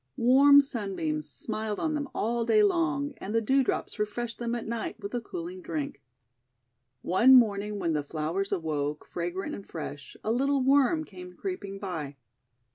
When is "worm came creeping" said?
10.63-11.77